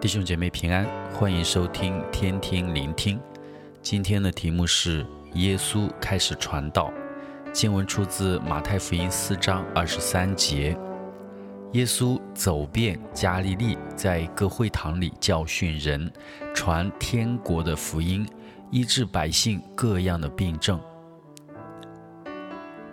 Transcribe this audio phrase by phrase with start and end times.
[0.00, 3.20] 弟兄姐妹平安，欢迎收听天天聆听。
[3.82, 5.04] 今天的题目是
[5.34, 6.92] 耶稣开始传道。
[7.52, 10.78] 经文出自马太福音四章二十三节。
[11.72, 16.08] 耶稣走遍加利利，在各会堂里教训人，
[16.54, 18.24] 传天国的福音，
[18.70, 20.80] 医治百姓各样的病症。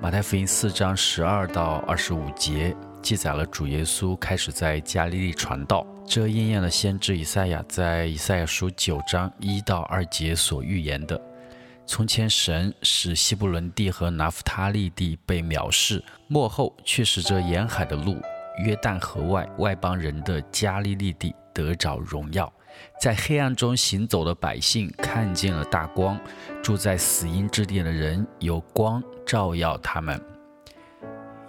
[0.00, 11.20] 马太福音四章十二到二十五节记载了主耶稣开始在加利利传道，这应验了先知以赛亚在以赛亚书九章一到二节所预言的：
[11.86, 18.16] 从前神使西布伦地和拿弗他利地被藐视，末后却使这沿海的路。
[18.58, 22.52] 约旦河外外邦人的加利利地得着荣耀，
[23.00, 26.20] 在黑暗中行走的百姓看见了大光，
[26.62, 30.20] 住在死荫之地的人有光照耀他们。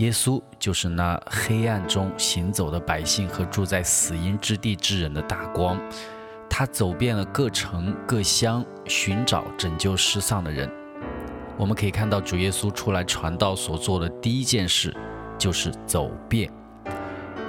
[0.00, 5.78] 耶稣就是那黑暗中行走的百姓和住在死荫之地之人的大光，
[6.48, 10.70] 他走遍了各城各乡，寻找拯救失丧的人。
[11.58, 14.96] 我们可以看到主耶稣出来传道所做的第一件事，
[15.36, 16.50] 就是走遍。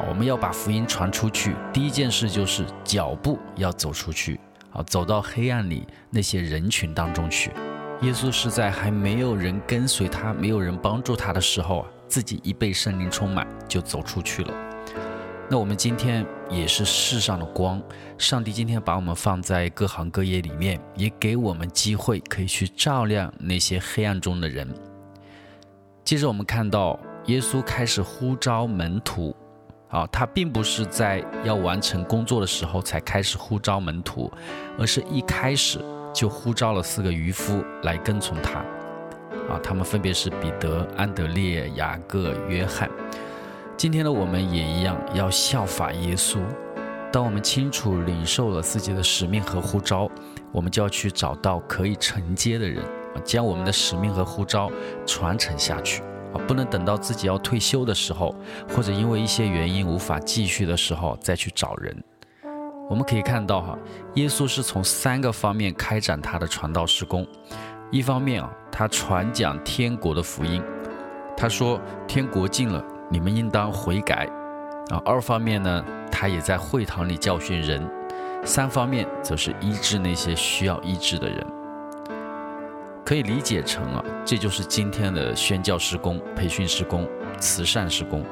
[0.09, 4.37] 我们要把福音传出去，第一件事就是脚步要走出去，
[4.73, 7.51] 啊，走到黑暗里那些人群当中去。
[8.01, 14.53] 耶稣是在还没有人跟随他、没有人帮助他的时候啊，自己一被圣灵充满就走出去了。
[15.49, 17.81] 那我们今天也是世上的光，
[18.17, 24.67] 上帝今天把我们放在各行各业里面，也给我们机会可以去照亮那些黑暗中的人。
[26.03, 29.33] 接着我们看到耶稣开始呼召门徒。
[29.89, 34.31] 啊，他并不是在要完成工作的时候才开始呼召门徒，
[34.79, 38.63] 而是一开始就呼召了四个渔夫来跟从他。
[39.49, 42.89] 啊，他们分别是彼得、安德烈、雅各、约翰。
[43.75, 46.37] 今天的我们也一样，要效法耶稣。
[47.11, 50.09] 当我们清楚领受了自己的使命和呼召，
[50.51, 52.83] 我们就要去找到可以承接的人，
[53.25, 54.71] 将我们的使命和呼召
[55.05, 56.01] 传承下去。
[56.33, 58.33] 啊，不能等到自己要退休的时候，
[58.69, 61.93] 或者因为一些原因无法继续的时候再去找人。
[62.89, 63.77] 我们可以看到，哈，
[64.15, 67.27] 耶稣是从三个方面开展他的传道事工。
[67.91, 70.63] 一方面啊，他传讲天国的福音，
[71.35, 74.29] 他说天国近了，你们应当悔改。
[74.89, 77.85] 啊，二方面呢，他也在会堂里教训人。
[78.45, 81.45] 三方面则是医治那些需要医治的人。
[83.05, 87.05] 可以理解成啊，这就是今天的宣教事工、培训事工、
[87.39, 88.23] 慈善事工。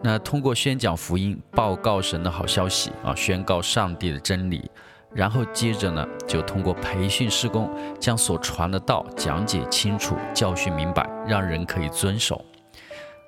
[0.00, 4.70] 那通过宣讲福音、报告神的好消息啊，宣告上帝的真理，
[5.14, 12.44] 然后接着呢，就通过培训施工，将所传的道讲解清楚、教训明白，让人可以遵守。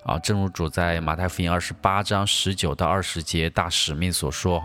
[0.05, 4.62] 啊，正如主在马太福音二十八章十九到二十节大使命所说：“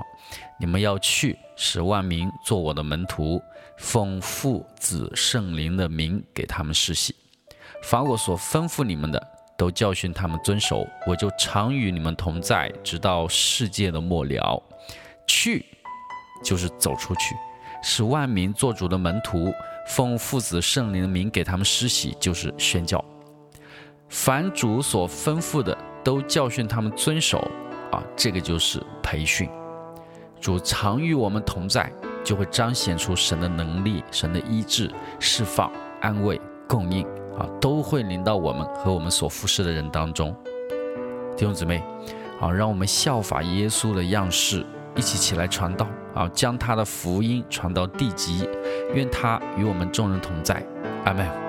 [0.60, 3.42] 你们要去，使万民做我的门徒。”
[3.78, 7.16] 奉父子圣灵的名给他们施洗，
[7.82, 10.86] 凡我所吩咐你们的，都教训他们遵守。
[11.08, 14.62] 我就常与你们同在，直到世界的末了。
[15.26, 15.66] 去，
[16.44, 17.36] 就是走出去，
[17.82, 19.54] 使万民做主的门徒。
[19.88, 23.04] 奉父子圣灵的名给他们施洗，就是宣教。
[24.08, 27.40] 凡主所吩咐的，都教训他们遵守。
[27.92, 29.50] 啊，这个就是培训。
[30.40, 31.92] 主常与我们同在。
[32.22, 35.72] 就会彰显出神的能力、神的医治、释放、
[36.02, 37.04] 安慰、供应
[37.40, 40.36] 啊，都会临到我们和我们所服侍的人当中。
[41.38, 41.82] 弟兄姊妹，
[42.42, 44.66] 啊，让我们效法耶稣的样式，
[45.00, 48.46] 一起起来传道啊，将他的福音传到地极。
[48.94, 50.62] 愿他与我们众人同在。
[51.06, 51.49] 阿门。